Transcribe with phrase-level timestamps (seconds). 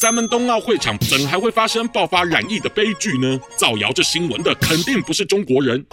[0.00, 3.36] 咱们冬奥会场怎还会发生爆发染疫的悲剧呢？
[3.56, 5.84] 造谣这新闻的肯定不是中国人。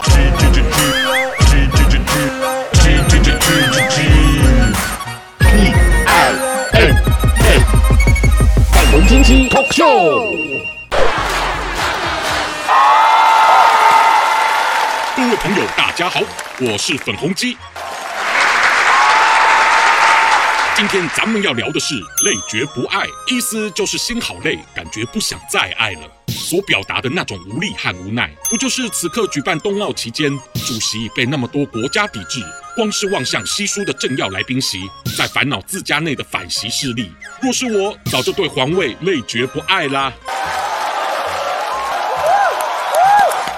[8.72, 10.38] 粉红惊奇 Talk Show，
[15.16, 16.20] 各位朋友，大家好，
[16.60, 17.58] 我是粉红鸡。
[20.78, 21.96] 今天咱们要聊的是
[22.26, 26.02] “累觉不爱”，意思就是心好累，感觉不想再爱了。
[26.28, 32.42] 所表达的那种无力和无奈，不就是此刻举办冬奥期间，主席被那么多国家抵制，
[32.76, 34.80] 光是望向稀疏的政要来宾席，
[35.18, 37.10] 在烦恼自家内的反习势力。
[37.42, 40.12] 若是我，早就对皇位累觉不爱啦。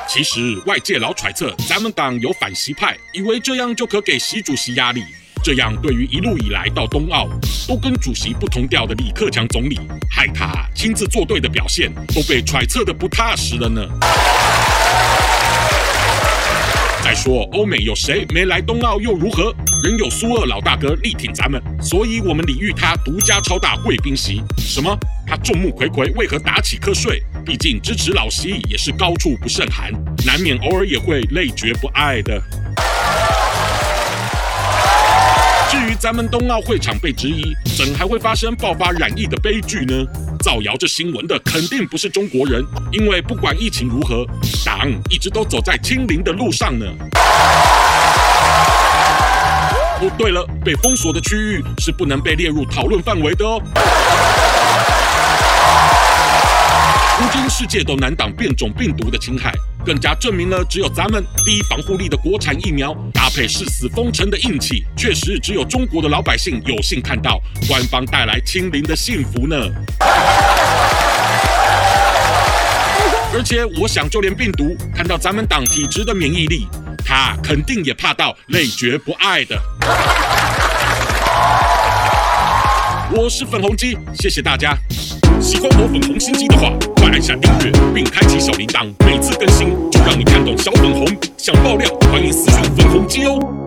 [0.08, 5.04] 其实外界老揣测，咱们党有反习派，以为这样就可给习主席压力。
[5.48, 7.26] 这样，对于一路以来到冬奥
[7.70, 9.80] 都跟主席不同调的李克强总理，
[10.12, 13.82] 害他亲自作对的表现，都被揣测的不踏实了呢。
[17.02, 19.56] 再说，欧美有谁没来冬奥又如何？
[19.86, 24.42] 仍有苏二老大哥力挺咱们，所以我们礼遇他独家超大贵宾席。
[24.58, 24.94] 什么？
[25.26, 27.24] 他众目睽睽，为何打起瞌睡？
[27.46, 29.94] 毕竟支持老习也是高处不胜寒，
[30.26, 32.38] 难免偶尔也会累觉不爱的。
[35.70, 39.94] 至于咱们冬奥会场被质疑，怎还会发生爆发染疫的悲剧呢？
[40.40, 44.26] 造谣这新闻的肯定不是中国人，因为不管疫情如何，
[44.64, 46.86] 党一直都走在清零的路上呢。
[50.00, 53.62] 哦，对了，被封锁的区域是不能被列入讨论范围的哦。
[57.28, 59.54] 如今世界都难挡变种病毒的侵害。
[59.86, 69.58] 更加证明了，只有咱们低防护力的国产疫苗，搭配誓死封城的硬气，确实只有中国的老百姓有幸看到官方带来清零的幸福呢。
[73.34, 76.66] 而且，我想就连病毒看到咱们党体质的免疫力，
[77.06, 79.62] 他肯定也怕到累觉不爱的。
[83.12, 84.78] 我是粉红鸡，谢谢大家。
[85.42, 86.72] 喜欢我粉红心机的话，
[87.18, 91.04] 按下订阅并开启小铃铛，每次更新就让你看懂小粉红。
[91.36, 93.67] 想爆料，欢迎私信粉红鸡哦。